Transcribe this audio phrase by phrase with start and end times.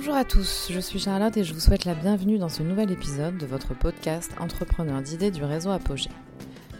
[0.00, 2.90] Bonjour à tous, je suis Charlotte et je vous souhaite la bienvenue dans ce nouvel
[2.90, 6.08] épisode de votre podcast Entrepreneur d'idées du réseau Apogée.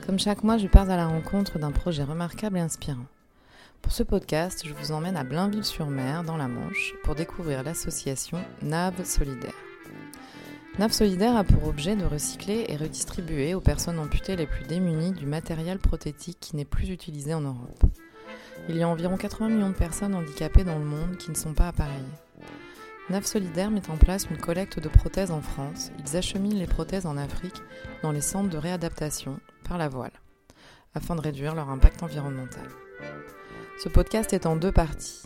[0.07, 3.05] Comme chaque mois, je pars à la rencontre d'un projet remarquable et inspirant.
[3.83, 9.05] Pour ce podcast, je vous emmène à Blainville-sur-Mer, dans la Manche, pour découvrir l'association NAV
[9.05, 9.53] Solidaire.
[10.79, 15.13] NAV Solidaire a pour objet de recycler et redistribuer aux personnes amputées les plus démunies
[15.13, 17.85] du matériel prothétique qui n'est plus utilisé en Europe.
[18.71, 21.53] Il y a environ 80 millions de personnes handicapées dans le monde qui ne sont
[21.53, 22.30] pas appareillées.
[23.11, 25.91] NAV Solidaire met en place une collecte de prothèses en France.
[25.99, 27.61] Ils acheminent les prothèses en Afrique
[28.05, 30.13] dans les centres de réadaptation par la voile,
[30.95, 32.69] afin de réduire leur impact environnemental.
[33.83, 35.23] Ce podcast est en deux parties.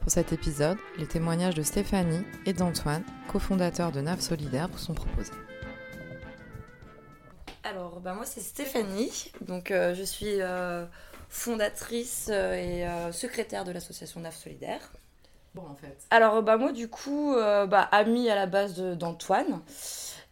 [0.00, 4.94] Pour cet épisode, les témoignages de Stéphanie et d'Antoine, cofondateurs de NAV Solidaire, vous sont
[4.94, 5.32] proposés.
[7.64, 10.86] Alors, bah moi c'est Stéphanie, donc euh, je suis euh,
[11.28, 12.52] fondatrice euh,
[13.08, 14.92] et secrétaire de l'association NAV Solidaire.
[15.54, 15.96] Bon, en fait.
[16.10, 19.60] Alors, bah moi du coup, euh, bah, amie à la base d'Antoine.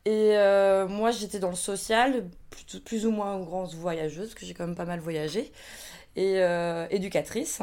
[0.05, 4.46] Et euh, moi j'étais dans le social, plus, plus ou moins grande voyageuse, parce que
[4.46, 5.52] j'ai quand même pas mal voyagé.
[6.16, 7.62] Et euh, éducatrice.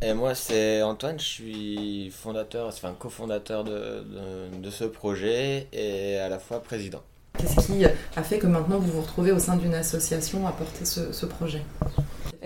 [0.00, 6.18] Et moi, c'est Antoine, je suis fondateur, enfin cofondateur de, de, de ce projet et
[6.18, 7.02] à la fois président.
[7.38, 10.84] Qu'est-ce qui a fait que maintenant vous vous retrouvez au sein d'une association à porter
[10.86, 11.62] ce, ce projet?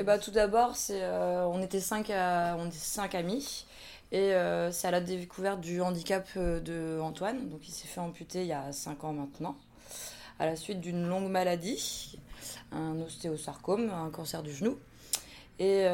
[0.01, 3.67] Et bah tout d'abord, euh, on était cinq, amis.
[4.13, 7.51] Et euh, c'est à la découverte du handicap euh, de Antoine.
[7.51, 9.59] Donc il s'est fait amputer il y a cinq ans maintenant,
[10.39, 12.19] à la suite d'une longue maladie,
[12.73, 14.79] un ostéosarcome, un cancer du genou.
[15.59, 15.87] Et,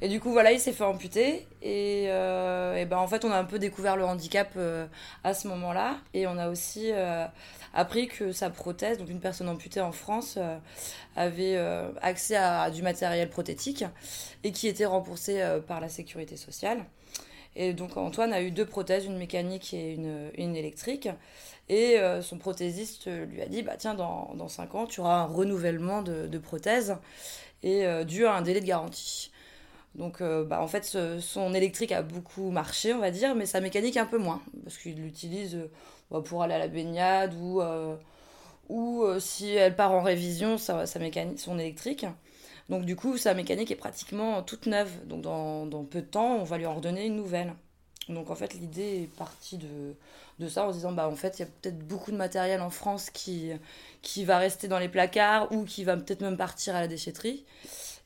[0.00, 1.46] et du coup, voilà, il s'est fait amputer.
[1.62, 4.86] Et, euh, et ben, en fait, on a un peu découvert le handicap euh,
[5.22, 5.98] à ce moment-là.
[6.12, 7.24] Et on a aussi euh,
[7.72, 10.38] appris que sa prothèse, donc une personne amputée en France,
[11.14, 11.56] avait
[12.00, 13.84] accès à, du matériel prothétique
[14.44, 16.84] et qui était remboursé par la sécurité sociale.
[17.54, 21.08] Et donc Antoine a eu deux prothèses, une mécanique et une, électrique.
[21.68, 25.26] Et son prothésiste lui a dit, bah tiens, dans, dans 5 ans, tu auras un
[25.26, 26.96] renouvellement de, prothèse
[27.62, 29.31] et dû à un délai de garantie.
[29.94, 33.60] Donc euh, bah, en fait, son électrique a beaucoup marché, on va dire, mais sa
[33.60, 35.70] mécanique un peu moins, parce qu'il l'utilise euh,
[36.10, 37.94] bah, pour aller à la baignade ou, euh,
[38.68, 42.06] ou si elle part en révision, sa, sa mécanique, son électrique.
[42.68, 44.90] Donc du coup, sa mécanique est pratiquement toute neuve.
[45.06, 47.54] Donc dans, dans peu de temps, on va lui en redonner une nouvelle.
[48.08, 49.94] Donc en fait, l'idée est partie de,
[50.38, 52.60] de ça en se disant, bah en fait, il y a peut-être beaucoup de matériel
[52.62, 53.50] en France qui,
[54.00, 57.44] qui va rester dans les placards ou qui va peut-être même partir à la déchetterie.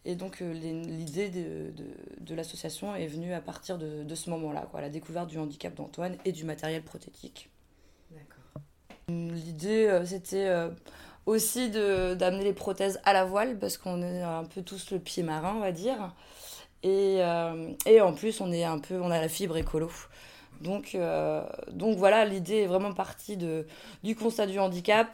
[0.06, 1.84] Et donc euh, l'idée de, de,
[2.21, 6.17] de l'association est venue à partir de, de ce moment-là, la découverte du handicap d'Antoine
[6.25, 7.50] et du matériel prothétique.
[8.12, 8.62] D'accord.
[9.09, 10.71] L'idée, euh, c'était euh,
[11.27, 15.25] aussi d'amener les prothèses à la voile, parce qu'on est un peu tous le pied
[15.25, 16.15] marin, on va dire.
[16.84, 19.91] Et, euh, et en plus, on, est un peu, on a la fibre écolo.
[20.61, 23.66] Donc, euh, donc voilà, l'idée est vraiment partie de,
[24.05, 25.09] du constat du handicap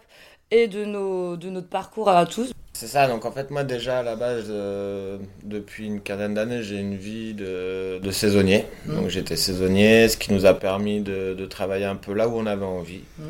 [0.53, 2.53] et de, nos, de notre parcours à tous.
[2.75, 6.63] C'est ça, donc en fait, moi déjà à la base, euh, depuis une quinzaine d'années,
[6.63, 8.67] j'ai une vie de, de saisonnier.
[8.87, 8.97] Mhm.
[8.97, 12.35] Donc j'étais saisonnier, ce qui nous a permis de, de travailler un peu là où
[12.37, 13.01] on avait envie.
[13.19, 13.27] Mhm.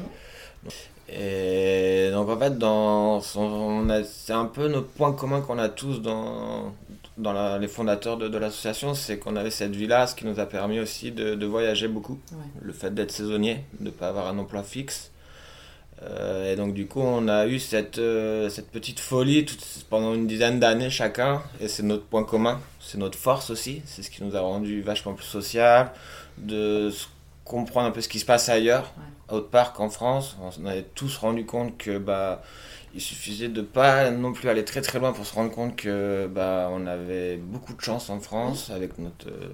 [1.15, 5.59] Et donc en fait, dans son- on a- c'est un peu notre point commun qu'on
[5.59, 6.73] a tous dans,
[7.19, 10.41] dans la- les fondateurs de, de l'association, c'est qu'on avait cette vie-là, ce qui nous
[10.41, 12.19] a permis aussi de, de voyager beaucoup.
[12.33, 12.39] Ouais.
[12.63, 15.11] Le fait d'être saisonnier, de ne pas avoir un emploi fixe.
[16.05, 20.15] Euh, et donc du coup, on a eu cette, euh, cette petite folie toute- pendant
[20.15, 24.11] une dizaine d'années chacun, et c'est notre point commun, c'est notre force aussi, c'est ce
[24.11, 25.93] qui nous a rendu vachement plus social,
[26.39, 26.91] de
[27.45, 28.93] comprendre un peu ce qui se passe ailleurs,
[29.29, 30.37] autre part qu'en France.
[30.59, 32.43] On avait tous rendu compte que bah
[32.95, 36.27] il suffisait de pas non plus aller très très loin pour se rendre compte que
[36.27, 39.49] bah on avait beaucoup de chance en France avec notre euh,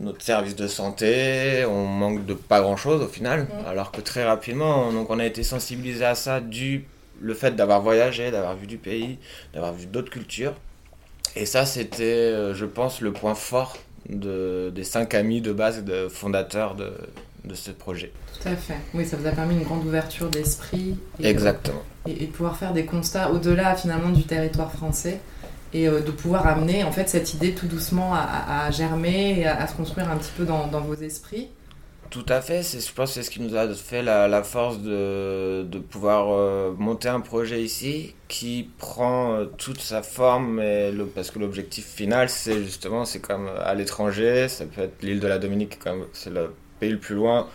[0.00, 3.66] notre service de santé, on manque de pas grand chose au final, Mm.
[3.68, 6.84] alors que très rapidement, donc on a été sensibilisé à ça du
[7.20, 9.18] le fait d'avoir voyagé, d'avoir vu du pays,
[9.54, 10.52] d'avoir vu d'autres cultures.
[11.34, 13.78] Et ça, c'était, euh, je pense, le point fort
[14.08, 16.92] de, des cinq amis de base, de fondateurs de,
[17.44, 18.12] de ce projet.
[18.42, 18.76] Tout à fait.
[18.92, 20.96] Oui, ça vous a permis une grande ouverture d'esprit.
[21.22, 21.82] Exactement.
[22.06, 25.20] et, et pouvoir faire des constats au-delà finalement du territoire français
[25.76, 29.60] et euh, de pouvoir amener en fait cette idée tout doucement à, germer et à,
[29.60, 31.48] à se construire un petit peu dans, dans vos esprits.
[32.08, 34.78] Tout à fait, je pense que c'est ce qui nous a fait la, la force
[34.78, 40.92] de, de pouvoir euh, monter un projet ici qui prend euh, toute sa forme, et
[40.92, 45.20] le, parce que l'objectif final, c'est justement, c'est comme à l'étranger, ça peut être l'île
[45.20, 47.48] de la Dominique, comme c'est le pays le plus loin,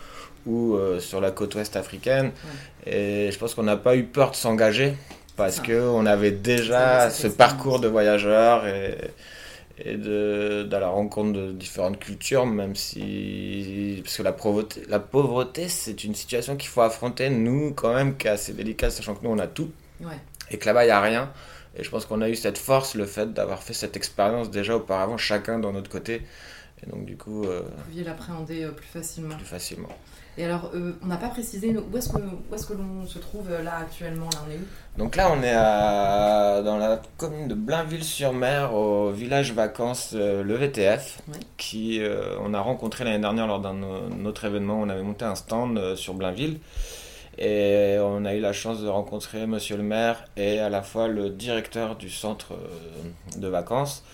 [0.44, 2.30] ou euh, sur la côte ouest africaine.
[2.86, 4.94] Et je pense qu'on n'a pas eu peur de s'engager,
[5.36, 5.62] parce Ça.
[5.62, 8.96] qu'on avait déjà ce parcours de voyageur et,
[9.78, 14.00] et de, la rencontre de différentes cultures, même si.
[14.04, 18.16] Parce que la pauvreté, la pauvreté c'est une situation qu'il faut affronter, nous, quand même,
[18.16, 19.70] qui est assez délicate, sachant que nous, on a tout.
[20.50, 21.30] Et que là-bas, il n'y a rien.
[21.78, 24.76] Et je pense qu'on a eu cette force, le fait d'avoir fait cette expérience déjà
[24.76, 26.22] auparavant, chacun dans notre côté.
[26.84, 27.44] Et donc, du coup.
[27.44, 29.36] Euh, Vous pouviez l'appréhender euh, plus facilement.
[29.36, 29.88] Plus facilement.
[30.38, 33.18] Et alors, euh, on n'a pas précisé où est-ce que, où est que l'on se
[33.18, 34.98] trouve là actuellement Là, on est où?
[34.98, 41.20] Donc là, on est à, dans la commune de Blainville-sur-Mer, au village vacances Le VTF,
[41.56, 42.00] qui
[42.42, 44.80] on a rencontré l'année dernière lors d'un autre événement.
[44.80, 46.58] On avait monté un stand sur Blainville.
[47.38, 51.08] Et on a eu la chance de rencontrer monsieur le maire et à la fois
[51.08, 54.04] le directeur du centre euh, de vacances.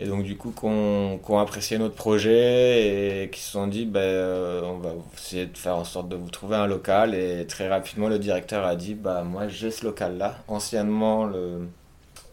[0.00, 4.00] Et donc du coup, qu'on ont apprécié notre projet et qui se sont dit, ben,
[4.00, 7.14] euh, on va essayer de faire en sorte de vous trouver un local.
[7.14, 11.66] Et très rapidement, le directeur a dit, bah moi j'ai ce local-là, anciennement le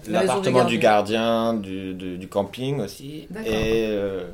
[0.08, 4.26] l'appartement du gardien, du, du, camping aussi, et euh,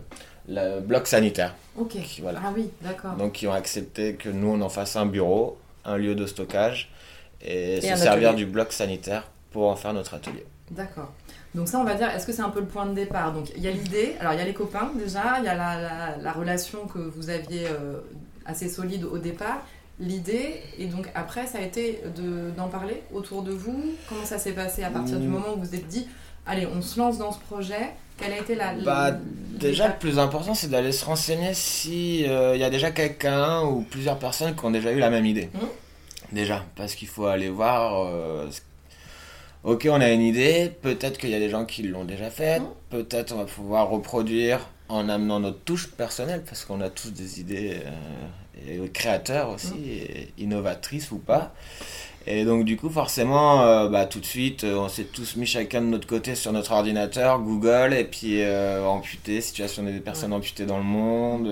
[0.49, 1.55] le bloc sanitaire.
[1.77, 1.95] Ok.
[2.21, 2.41] voilà.
[2.43, 3.13] Ah oui, d'accord.
[3.13, 6.89] Donc ils ont accepté que nous on en fasse un bureau un lieu de stockage
[7.41, 10.45] et, se servir du bloc sanitaire pour en faire notre atelier.
[10.71, 11.11] D'accord.
[11.53, 13.33] Donc ça, on va dire, est-ce que c'est un peu le point de départ?
[13.33, 15.55] Donc il y a l'idée, alors il y a les copains déjà, il y a
[15.55, 17.99] la, la, relation que vous aviez euh,
[18.45, 19.61] assez solide au départ,
[19.99, 22.01] l'idée, et donc après ça a été
[22.55, 23.83] d'en parler autour de vous.
[24.07, 25.31] Comment ça s'est passé à partir du mmh.
[25.31, 26.07] moment où vous vous êtes dit,
[26.45, 28.73] allez, on se lance dans ce projet quelle a été la...
[28.73, 29.17] Bah,
[29.59, 33.81] déjà, le plus important, c'est d'aller se renseigner s'il euh, y a déjà quelqu'un ou
[33.81, 35.49] plusieurs personnes qui ont déjà eu la même idée.
[35.53, 36.35] Mmh.
[36.35, 38.05] Déjà, parce qu'il faut aller voir...
[38.05, 38.47] Euh,
[39.63, 42.59] ok, on a une idée, peut-être qu'il y a des gens qui l'ont déjà fait,
[42.59, 42.65] mmh.
[42.89, 47.39] peut-être on va pouvoir reproduire en amenant notre touche personnelle, parce qu'on a tous des
[47.39, 47.77] idées
[48.67, 50.03] euh, créateurs aussi,
[50.37, 51.53] innovatrices ou pas.
[52.27, 55.47] Et donc du coup forcément, euh, bah, tout de suite, euh, on s'est tous mis
[55.47, 60.33] chacun de notre côté sur notre ordinateur, Google, et puis euh, amputé, situation des personnes
[60.33, 61.49] amputées dans le monde,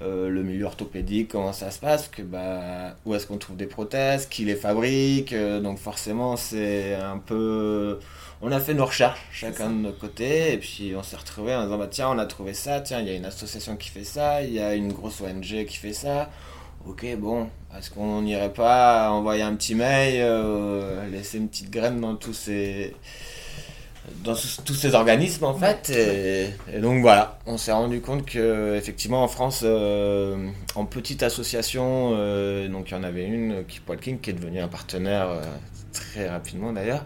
[0.00, 4.26] le milieu orthopédique, comment ça se passe, que, bah, où est-ce qu'on trouve des prothèses,
[4.26, 7.98] qui les fabrique, donc forcément c'est un peu...
[8.40, 11.64] On a fait nos recherches chacun de notre côté, et puis on s'est retrouvé en
[11.64, 14.04] disant, bah, tiens, on a trouvé ça, tiens, il y a une association qui fait
[14.04, 16.30] ça, il y a une grosse ONG qui fait ça.
[16.86, 22.00] Ok, bon, est-ce qu'on n'irait pas envoyer un petit mail, euh, laisser une petite graine
[22.00, 22.94] dans tous ces
[24.24, 24.34] dans
[24.64, 29.28] tous ces organismes en fait et, donc voilà on s'est rendu compte que effectivement en
[29.28, 34.30] France euh, en petite association euh, donc il y en avait une qui King qui
[34.30, 35.28] est devenue un partenaire
[35.92, 37.04] très rapidement d'ailleurs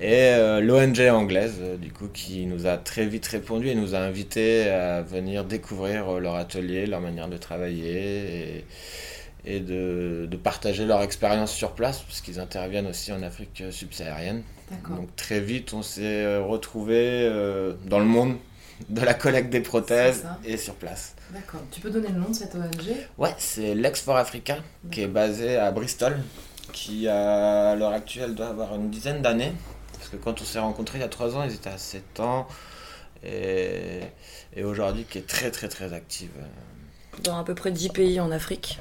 [0.00, 4.68] et l'ONG anglaise du coup qui nous a très vite répondu et nous a invités
[4.68, 8.64] à venir découvrir leur atelier leur manière de travailler et,
[9.44, 14.42] et de, de, partager leur expérience sur place, parce qu'ils interviennent aussi en Afrique subsaharienne.
[14.88, 18.36] Donc très vite, on s'est euh, retrouvé euh, dans le monde
[18.88, 21.14] de la collecte des prothèses et sur place.
[21.30, 21.60] D'accord.
[21.70, 24.58] Tu peux donner le nom de cette ONG Ouais, c'est l'Ex for Africa,
[24.90, 26.16] qui est basé à Bristol,
[26.72, 29.52] qui à l'heure actuelle doit avoir une dizaine d'années.
[29.98, 32.20] Parce que quand on s'est rencontrés il y a trois ans, ils étaient à 7
[32.20, 32.48] ans.
[33.24, 34.00] Et,
[34.56, 36.30] et aujourd'hui, qui est très très très active
[37.22, 38.80] dans à peu près 10 pays en Afrique.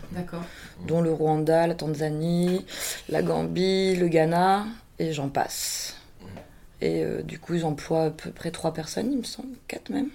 [0.88, 2.66] Dont le Rwanda, la Tanzanie,
[3.10, 4.66] la Gambie, le Ghana,
[5.00, 5.95] et j'en passe.
[6.81, 9.89] Et euh, du coup, ils emploient à peu près 3 personnes, il me semble, 4
[9.89, 10.10] même.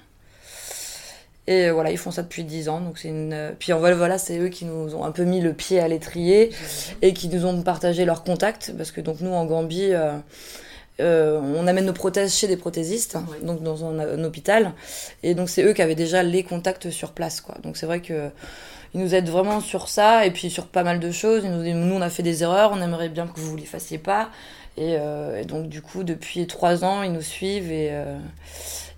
[1.46, 2.80] Et euh, voilà, ils font ça depuis 10 ans.
[2.80, 3.32] Donc c'est une...
[3.32, 6.50] Euh, puis voilà, c'est eux qui nous ont un peu mis le pied à l'étrier
[7.02, 8.72] et qui nous ont partagé leurs contacts.
[8.76, 10.16] Parce que donc nous, en Gambie, euh,
[10.98, 14.72] on amène nos prothèses chez des prothésistes, donc dans un, hôpital.
[15.22, 17.56] Et donc c'est eux qui avaient déjà les contacts sur place, quoi.
[17.62, 18.30] Donc c'est vrai que
[18.94, 21.42] ils nous aident vraiment sur ça et puis sur pas mal de choses.
[21.44, 23.98] Ils nous, nous on a fait des erreurs, on aimerait bien que vous les fassiez
[23.98, 24.30] pas.
[24.78, 28.18] Et, euh, donc du coup depuis trois ans ils nous suivent et euh,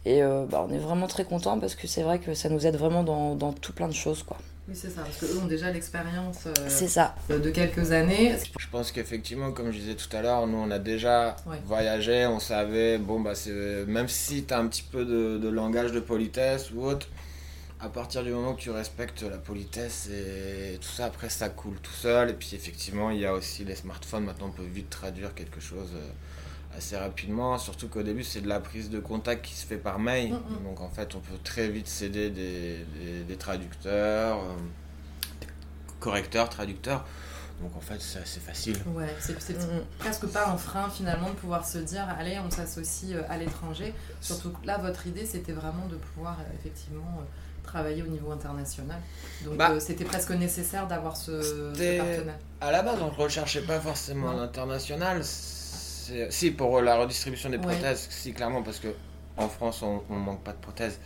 [0.07, 2.77] et bah, on est vraiment très contents parce que c'est vrai que ça nous aide
[2.77, 4.39] vraiment dans, dans tout plein de choses, quoi.
[4.69, 8.37] Oui, c'est ça, parce qu'eux ont déjà l'expérience euh, de quelques années.
[8.59, 12.39] Je pense qu'effectivement, comme je disais tout à l'heure, nous on a déjà voyagé, on
[12.39, 13.33] savait, bon, bah,
[13.87, 17.09] même si tu as un petit peu de, langage de politesse ou autre,
[17.81, 21.81] à partir du moment que tu respectes la politesse et tout ça, après ça coule
[21.81, 22.29] tout seul.
[22.29, 25.61] Et puis effectivement, il y a aussi les smartphones, maintenant on peut vite traduire quelque
[25.61, 25.93] chose.
[25.95, 26.11] Euh,
[26.79, 29.99] assez rapidement, surtout qu'au début c'est de la prise de contact qui se fait par
[29.99, 30.65] mail, mm, mm.
[30.65, 32.79] donc en fait on peut très vite céder des,
[33.27, 35.45] des, traducteurs, euh,
[36.01, 37.05] correcteurs, traducteurs.
[37.61, 38.77] Donc en fait c'est assez facile.
[38.95, 43.17] Ouais, c'est mm, presque pas un frein finalement de pouvoir se dire allez on s'associe
[43.17, 43.93] euh, à l'étranger.
[44.21, 47.23] Surtout que là votre idée c'était vraiment de pouvoir euh, effectivement
[47.65, 49.01] travailler au niveau international.
[49.45, 52.39] Donc bah, c'était presque nécessaire d'avoir ce, ce, partenaire.
[52.61, 55.23] À la base on ne recherchait pas forcément l'international
[56.31, 58.89] si, pour la redistribution des prothèses, si, clairement, parce que
[59.37, 60.99] en France, on, on manque pas de prothèses.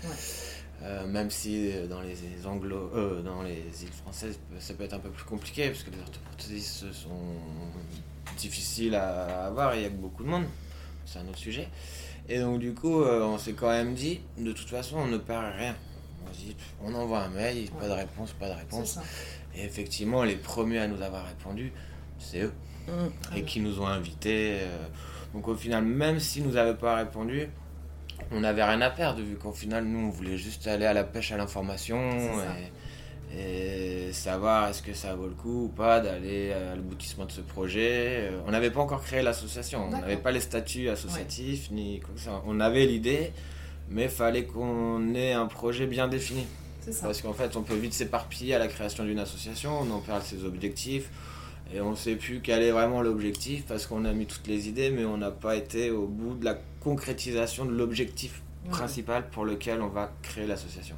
[0.83, 4.95] Euh, même si euh, dans les anglo, euh, dans les îles françaises, ça peut être
[4.95, 7.11] un peu plus compliqué parce que les orthoprothésistes sont
[8.37, 10.45] difficiles à avoir et il y a que beaucoup de monde.
[11.05, 11.69] C'est un autre sujet.
[12.29, 15.19] Et donc du coup, euh, on s'est quand même dit, de toute façon, on ne
[15.19, 15.77] perd rien.
[16.29, 18.99] On se dit, on envoie un mail, pas de réponse, pas de réponse.
[19.55, 21.73] Et effectivement, les premiers à nous avoir répondu,
[22.19, 22.53] c'est eux.
[22.89, 23.37] Mm.
[23.37, 24.59] Et qui nous ont invités.
[24.61, 24.87] euh.
[25.35, 27.49] Donc au final, même s'ils nous avaient pas répondu,
[28.31, 31.05] on n'avait rien à perdre, vu qu'au final, nous, on voulait juste aller à la
[31.05, 32.55] pêche à l'information ça.
[33.35, 37.33] et, et savoir est-ce que ça vaut le coup ou pas d'aller à l'aboutissement de
[37.33, 38.29] ce projet.
[38.31, 42.15] Euh, On n'avait pas encore créé l'association, on n'avait pas les statuts associatifs, ni quoi
[42.15, 42.43] que soit.
[42.47, 43.33] On avait l'idée,
[43.89, 46.47] mais fallait qu'on ait un projet bien défini.
[46.91, 47.07] Ça.
[47.07, 50.23] Parce qu'en fait, on peut vite s'éparpiller à la création d'une association, on en perd
[50.23, 51.09] ses objectifs,
[51.75, 54.69] et on ne sait plus quel est vraiment l'objectif, parce qu'on a mis toutes les
[54.69, 58.71] idées, mais on n'a pas été au bout de la concrétisation de l'objectif Ouais.
[58.71, 60.95] principal pour lequel on va créer l'association.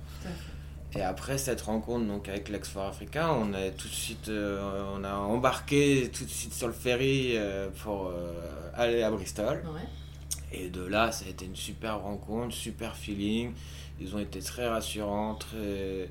[0.95, 5.03] Et après cette rencontre donc avec l'Exfor Africain, on a tout de suite, euh, on
[5.03, 8.33] a embarqué tout de suite sur le ferry euh, pour euh,
[8.75, 9.63] aller à Bristol.
[9.65, 9.81] Ouais.
[10.53, 13.53] Et de là, ça a été une super rencontre, super feeling.
[13.99, 16.11] Ils ont été très rassurants, très...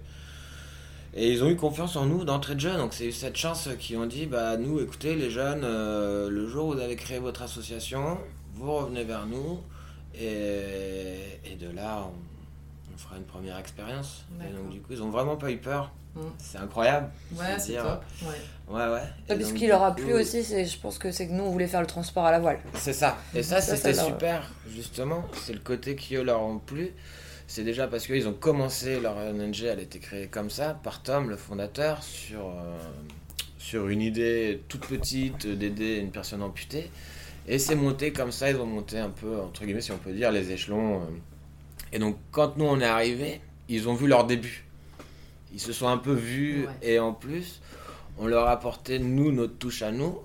[1.16, 2.76] Et ils ont eu confiance en nous d'entrée de jeu.
[2.76, 6.48] Donc c'est eu cette chance qu'ils ont dit, bah nous, écoutez les jeunes, euh, le
[6.48, 8.18] jour où vous avez créé votre association,
[8.56, 9.60] vous revenez vers nous.
[10.16, 11.16] Et,
[11.46, 14.26] et de là, on, on fera une première expérience.
[14.42, 15.92] Et donc du coup, ils ont vraiment pas eu peur.
[16.16, 16.22] Mm.
[16.38, 17.10] C'est incroyable.
[17.36, 18.04] Ouais, c'est dire, top.
[18.22, 18.76] Ouais.
[18.76, 19.36] Ouais, ouais.
[19.36, 21.44] Et ce qui leur a coup, plu aussi, c'est, je pense que c'est que nous,
[21.44, 22.60] on voulait faire le transport à la voile.
[22.76, 23.18] C'est ça.
[23.34, 25.26] Et ça, Ça, c'était super, justement.
[25.44, 26.94] C'est le côté qui eux leur ont plu.
[27.48, 31.04] C'est déjà parce qu'ils ont commencé leur ONG, elle a été créée comme ça, par
[31.04, 32.78] Tom, le fondateur, sur, euh,
[33.58, 36.90] sur une idée toute petite d'aider une personne amputée.
[37.48, 40.14] Et c'est monté comme ça, ils ont monté un peu, entre guillemets, si on peut
[40.14, 41.02] dire, les échelons.
[41.02, 41.06] euh.
[41.92, 44.64] Et donc, quand nous, on est arrivés, ils ont vu leur début.
[45.54, 46.94] Ils se sont un peu vus, Ouais.
[46.94, 47.62] et en plus,
[48.18, 50.18] on leur a apporté, nous, notre touche à nous.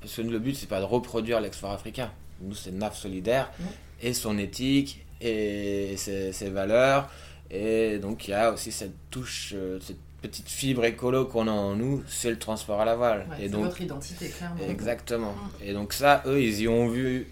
[0.00, 2.12] Parce que le but, c'est pas de reproduire l'export africain.
[2.42, 3.66] Nous, c'est NAF solidaire Ouais.
[4.02, 7.08] et son éthique et ses, ses valeurs.
[7.50, 11.52] Et donc, il y a aussi cette touche, euh, cette petite fibre écolo qu'on a
[11.52, 13.26] en nous, c'est le transport à la voile.
[13.30, 14.56] Ouais, et c'est donc, votre identité, clairement.
[14.68, 15.34] exactement.
[15.62, 17.26] Et donc, ça, eux, ils y ont vu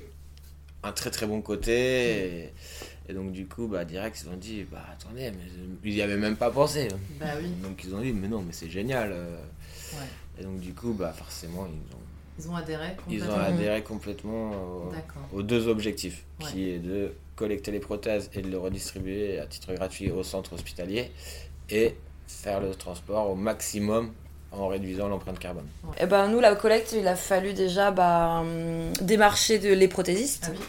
[0.85, 1.73] un très très bon côté.
[2.45, 2.53] Et,
[3.09, 5.45] et donc, du coup, bah, direct, ils ont dit, bah, attendez, mais
[5.85, 6.89] ils y avaient même pas pensé.
[7.19, 9.11] Bah oui, Donc, ils ont dit, mais non, mais c'est génial.
[9.13, 9.37] euh.
[9.95, 10.07] ouais.
[10.41, 11.99] Et donc, du coup, bah, forcément, ils ont
[12.39, 13.45] Ils ont adhéré ils ont complètement.
[13.45, 14.53] adhéré complètement
[15.33, 16.47] aux deux objectifs, Ouais.
[16.51, 20.53] qui est de collecter les prothèses et de les redistribuer à titre gratuit au centre
[20.53, 21.11] hospitalier
[21.71, 21.95] et
[22.27, 24.13] faire le transport au maximum
[24.53, 25.67] en réduisant l'empreinte carbone.
[25.99, 30.47] Et ben nous, la collecte, il a fallu déjà bah, hum, démarcher de, les prothésistes.
[30.49, 30.65] Ah oui.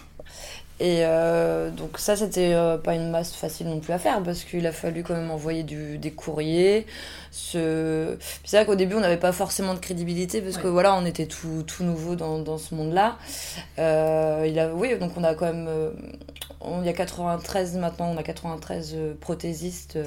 [0.82, 4.44] Et euh, donc ça, c'était euh, pas une masse facile non plus à faire parce
[4.44, 6.86] qu'il a fallu quand même envoyer du, des courriers.
[7.32, 8.18] Ce...
[8.44, 10.72] C'est vrai qu'au début, on n'avait pas forcément de crédibilité parce que Ouais.
[10.72, 13.18] voilà, on était tout, tout nouveau dans, dans ce monde-là.
[13.80, 14.74] Euh, il a...
[14.74, 15.70] Oui, donc on a quand même...
[16.62, 20.04] on- Il y a 93 maintenant, on a 93 euh, prothésistes, euh,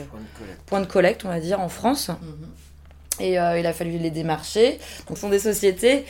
[0.67, 2.09] points de collecte, on va dire, en France.
[2.09, 2.49] Mhm.
[3.21, 4.79] Et euh, il a fallu les démarcher.
[5.09, 6.07] Donc, ce sont des sociétés.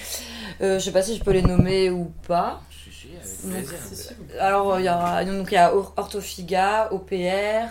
[0.61, 2.61] Euh, je sais pas si je peux les nommer ou pas.
[2.70, 3.78] Si, si, avec Donc, plaisir.
[3.88, 4.16] C'est sûr.
[4.38, 7.68] Alors, il y aura donc il y a Or- Orthofiga, OPR,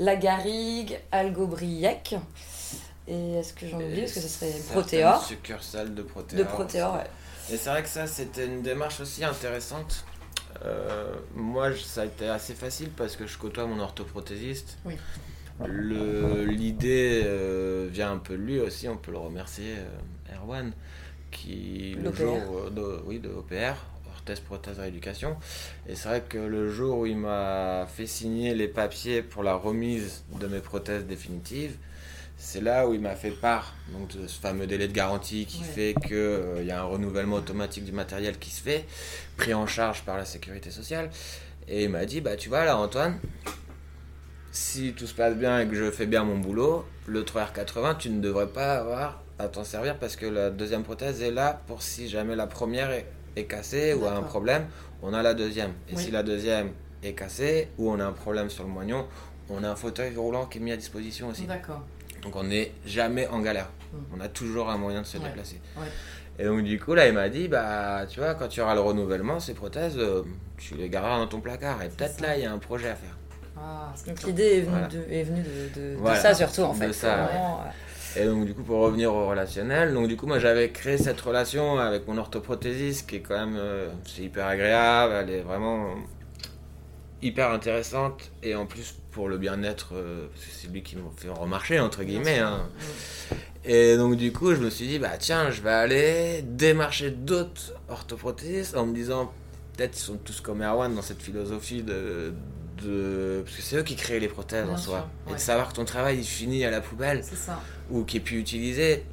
[0.00, 2.16] La Garrigue, Algobriec.
[3.06, 5.24] Et est-ce que j'en oublie Parce que ce serait Protéor.
[5.24, 6.38] succursales de Protéor.
[6.38, 7.06] De Protéor, ouais.
[7.52, 10.04] Et c'est vrai que ça, c'était une démarche aussi intéressante.
[10.64, 14.78] Euh, moi, ça a été assez facile parce que je côtoie mon orthoprothésiste.
[14.84, 14.94] Oui.
[15.66, 20.72] Le- L'idée euh, vient un peu de lui aussi, on peut le remercier, euh, Erwan,
[21.30, 23.74] qui le jour de, oui, de OPR,
[24.14, 25.36] Orthèse Prothèse Rééducation.
[25.88, 29.54] Et c'est vrai que le jour où il m'a fait signer les papiers pour la
[29.54, 31.76] remise de mes prothèses définitives,
[32.42, 35.58] c'est là où il m'a fait part donc, de ce fameux délai de garantie qui
[35.60, 35.66] Ouais.
[35.66, 38.86] fait qu'il y a un renouvellement automatique du matériel qui se fait,
[39.36, 41.10] pris en charge par la sécurité sociale.
[41.68, 43.18] Et il m'a dit, bah tu vois là Antoine,
[44.52, 48.08] si tout se passe bien et que je fais bien mon boulot, le 3R80, tu
[48.10, 51.82] ne devrais pas avoir à t'en servir parce que la deuxième prothèse est là pour
[51.82, 53.06] si jamais la première est,
[53.36, 54.66] est cassée ou a un problème,
[55.02, 55.72] on a la deuxième.
[55.90, 56.02] Et Oui.
[56.04, 56.70] si la deuxième
[57.02, 59.06] est cassée ou on a un problème sur le moignon,
[59.50, 61.44] on a un fauteuil roulant qui est mis à disposition aussi.
[61.46, 61.82] D'accord.
[62.22, 63.68] Donc on n'est jamais en galère.
[63.92, 63.96] Mm.
[64.16, 65.24] On a toujours un moyen de se Ouais.
[65.24, 65.60] déplacer.
[65.76, 65.86] Ouais.
[66.38, 68.80] Et donc du coup là il m'a dit bah tu vois quand tu auras le
[68.80, 70.22] renouvellement ces prothèses euh,
[70.56, 72.94] tu les garderas dans ton placard et peut-être là il y a un projet à
[72.94, 73.16] faire.
[73.58, 74.86] Ah, Donc l'idée est venue, Voilà.
[74.88, 76.18] de, est venue de, de- de Voilà.
[76.20, 76.92] ça surtout en De fait.
[76.94, 77.60] ça, Vraiment,
[78.16, 81.20] Et donc du coup pour revenir au relationnel, donc du coup moi j'avais créé cette
[81.20, 85.88] relation avec mon orthoprothésiste qui est quand même euh, c'est hyper agréable, elle est vraiment
[87.22, 91.02] hyper intéressante et en plus pour le bien-être, euh, parce que c'est lui qui m'a
[91.16, 92.38] fait remarcher, entre guillemets.
[92.38, 92.68] Hein.
[93.64, 97.74] Et donc du coup, je me suis dit, bah tiens, je vais aller démarcher d'autres
[97.88, 99.32] orthoprothésistes en me disant,
[99.76, 102.32] peut-être ils sont tous comme Erwan dans cette philosophie de...
[102.82, 103.42] de...
[103.44, 105.10] Parce que c'est eux qui créent les prothèses Bien en sûr, soi.
[105.28, 107.60] Et de savoir que ton travail il finit à la poubelle ça.
[107.90, 109.04] ou qui est plus utilisé,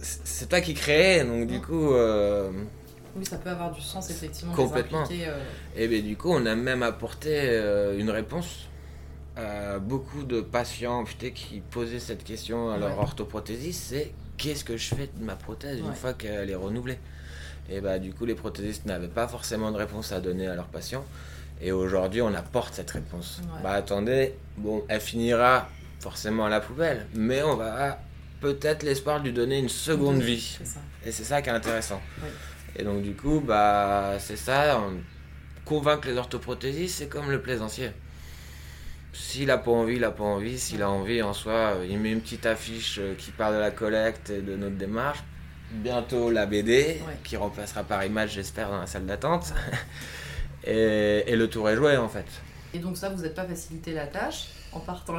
[0.00, 1.92] c'est toi qui crée, donc du coup...
[1.94, 2.50] euh,
[3.16, 4.54] Oui, ça peut avoir du sens, effectivement.
[4.54, 5.04] Complètement.
[5.10, 5.42] euh,
[5.76, 8.68] Et bien du coup, on a même apporté euh, une réponse
[9.36, 13.02] à beaucoup de patients putain, qui posaient cette question à leur Ouais.
[13.02, 15.94] orthoprothésiste, c'est qu'est-ce que je fais de ma prothèse une Ouais.
[15.94, 16.98] fois qu'elle est renouvelée?
[17.70, 20.66] Et bah du coup, les prothésistes n'avaient pas forcément de réponse à donner à leurs
[20.66, 21.04] patients.
[21.60, 23.40] Et aujourd'hui, on apporte cette réponse.
[23.42, 23.62] Ouais.
[23.62, 25.68] Bah attendez, bon, elle finira
[26.00, 28.00] forcément à la poubelle, mais on va
[28.40, 30.58] peut-être l'espoir de lui donner une seconde de- vie.
[31.06, 32.00] Et c'est ça qui est intéressant.
[32.20, 32.28] Oui.
[32.76, 34.94] Et donc du coup, bah c'est ça, on
[35.64, 37.90] convaincre les orthoprothésistes, c'est comme le plaisancier.
[39.12, 40.58] S'il a pas envie, il a pas envie.
[40.58, 43.60] S'il a envie, en soi, euh, il met une petite affiche euh, qui parle de
[43.60, 45.18] la collecte et de notre démarche.
[45.70, 47.16] Bientôt la BD, Ouais.
[47.22, 49.52] qui remplacera par image, j'espère, dans la salle d'attente.
[50.64, 52.24] et, et le tour est joué, en fait.
[52.72, 55.14] Et donc ça, vous n'êtes pas facilité la tâche en partant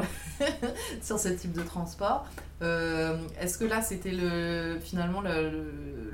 [1.02, 2.26] sur ce type de transport.
[2.62, 5.50] Euh, Est-ce que là, c'était le, finalement le,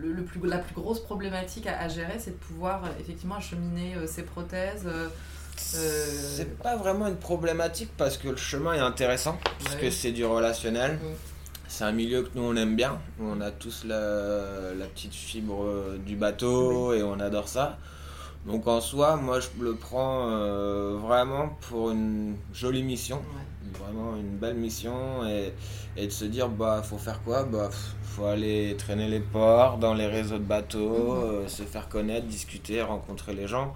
[0.01, 3.35] le- le plus, la plus grosse problématique à, à gérer, c'est de pouvoir euh, effectivement
[3.35, 5.07] acheminer euh, ces prothèses euh,
[5.75, 6.05] Euh,
[6.37, 9.81] C'est pas vraiment une problématique parce que le chemin est intéressant, parce Ouais.
[9.81, 10.97] que c'est du relationnel.
[11.67, 15.13] C'est un milieu que nous on aime bien, où on a tous la, la petite
[15.13, 15.65] fibre
[16.05, 17.77] du bateau et on adore ça.
[18.45, 23.79] Donc en soi, moi je le prends euh, vraiment pour une jolie mission, ouais.
[23.79, 25.53] vraiment une belle mission et,
[25.97, 27.43] et de se dire bah faut faire quoi?
[27.43, 31.23] Bah pff, faut aller traîner les ports, dans les réseaux de bateaux, Mhm.
[31.23, 33.73] euh, se faire connaître, discuter, rencontrer les gens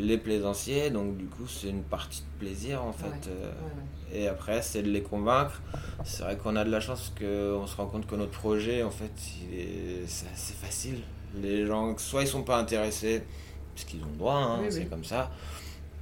[0.00, 3.06] les plaisanciers, donc du coup c'est une partie de plaisir en fait.
[3.06, 3.50] Ouais, euh,
[4.12, 5.60] Ouais, et après c'est de les convaincre.
[6.04, 8.90] C'est vrai qu'on a de la chance qu'on se rend compte que notre projet en
[8.92, 9.10] fait
[9.52, 11.00] est, c'est facile.
[11.42, 13.22] Les gens, soit ils sont pas intéressés,
[13.78, 14.86] parce qu'ils ont le droit, hein, Oui, c'est oui.
[14.88, 15.30] comme ça.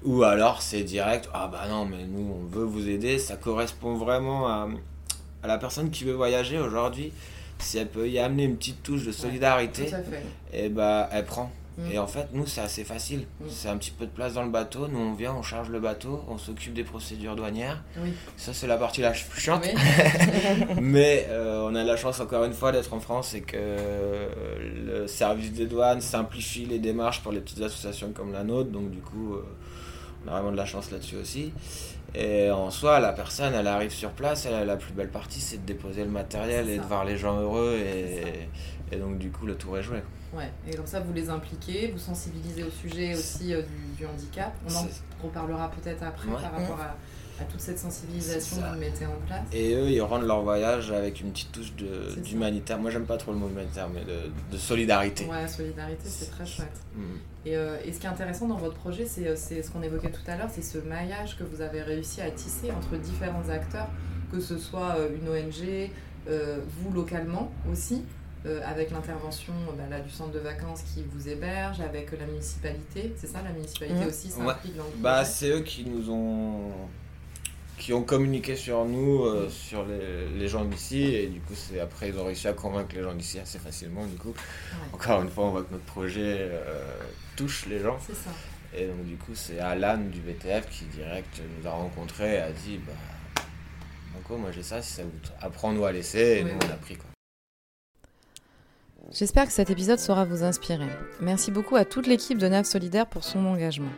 [0.04, 3.94] Ou alors c'est direct, ah bah non mais nous on veut vous aider, ça correspond
[3.96, 4.68] vraiment à,
[5.42, 7.12] à la personne qui veut voyager aujourd'hui.
[7.58, 9.90] Si elle peut y amener une petite touche de solidarité,
[10.52, 11.50] et bah elle prend.
[11.78, 11.92] Mm.
[11.92, 13.26] Et en fait, nous, c'est assez facile.
[13.40, 13.44] Mm.
[13.50, 14.88] C'est un petit peu de place dans le bateau.
[14.88, 17.82] Nous, on vient, on charge le bateau, on s'occupe des procédures douanières.
[17.98, 18.12] Oui.
[18.36, 19.64] Ça, c'est la partie la plus chiante.
[19.64, 19.72] Oui.
[20.80, 24.28] Mais euh, on a la chance, encore une fois, d'être en France et que euh,
[24.86, 28.70] le service des douanes simplifie les démarches pour les petites associations comme la nôtre.
[28.70, 29.44] Donc, du coup, euh,
[30.24, 31.52] on a vraiment de la chance là-dessus aussi.
[32.14, 35.40] Et en soi, la personne, elle arrive sur place, elle a la plus belle partie,
[35.40, 37.76] c'est de déposer le matériel et de voir les gens heureux.
[37.78, 38.48] Et,
[38.92, 39.98] et donc, du coup, le tour est joué.
[40.32, 40.50] Ouais.
[40.68, 44.52] Et comme ça, vous les impliquez, vous sensibilisez au sujet aussi euh, du, du handicap.
[44.68, 44.86] On en
[45.22, 46.34] reparlera peut-être après Ouais.
[46.40, 46.96] par rapport à,
[47.40, 49.42] à toute cette sensibilisation que vous mettez en place.
[49.52, 51.72] Et eux, ils rendent leur voyage avec une petite touche
[52.22, 52.78] d'humanitaire.
[52.78, 55.26] Moi, j'aime pas trop le mot humanitaire, mais de, de solidarité.
[55.26, 56.80] Ouais, solidarité, c'est très chouette.
[56.94, 57.00] Mm.
[57.46, 59.82] Et, euh, et ce qui est intéressant dans votre projet, c'est euh, c'est ce qu'on
[59.82, 63.48] évoquait tout à l'heure, c'est ce maillage que vous avez réussi à tisser entre différents
[63.48, 63.88] acteurs,
[64.32, 65.90] que ce soit une ONG,
[66.28, 68.02] euh, vous localement aussi,
[68.46, 72.26] euh, avec l'intervention euh, bah, là, du centre de vacances qui vous héberge, avec la
[72.26, 74.06] municipalité, c'est ça, la municipalité Mhm.
[74.08, 74.46] aussi Ouais.
[74.46, 76.70] s'implique dans le Bah, c'est eux qui nous ont
[77.78, 81.78] qui ont communiqué sur nous, euh, sur les, les gens d'ici, et du coup, c'est
[81.78, 84.06] après ils ont réussi à convaincre les gens d'ici assez facilement.
[84.06, 86.82] Du coup, Ouais, encore une fois, on voit que notre projet euh,
[87.36, 87.98] touche les gens.
[88.06, 88.30] c'est ça.
[88.74, 92.50] Et donc, du coup, c'est Alan du VTF qui direct nous a rencontrés et a
[92.50, 93.42] dit Bah,
[94.14, 95.10] Banco, moi j'ai ça, si ça vous
[95.42, 96.66] apprends-nous à laisser, et Oui, nous oui.
[96.70, 97.10] on a pris quoi.
[99.12, 100.88] J'espère que cet épisode saura vous inspirer.
[101.20, 103.92] Merci beaucoup à toute l'équipe de NAV Solidaire pour son engagement.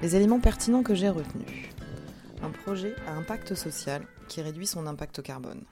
[0.00, 1.68] Les éléments pertinents que j'ai retenus.
[2.42, 5.62] Un projet à impact social qui réduit son impact carbone.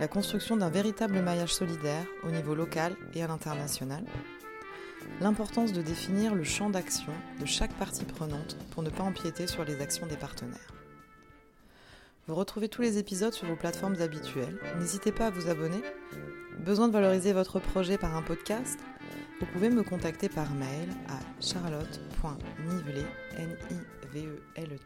[0.00, 4.04] La construction d'un véritable maillage solidaire au niveau local et à l'international.
[5.20, 9.64] L'importance de définir le champ d'action de chaque partie prenante pour ne pas empiéter sur
[9.64, 10.77] les actions des partenaires.
[12.28, 14.58] Vous retrouvez tous les épisodes sur vos plateformes habituelles.
[14.78, 15.80] N'hésitez pas à vous abonner.
[16.58, 18.78] Besoin de valoriser votre projet par un podcast?
[19.40, 23.06] Vous pouvez me contacter par mail à charlotte.nivelet,
[23.38, 23.56] e
[24.58, 24.78] e